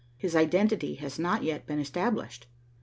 His 0.17 0.35
identity 0.35 0.95
has 0.95 1.19
not 1.19 1.43
yet 1.43 1.67
been 1.67 1.77
established. 1.77 2.47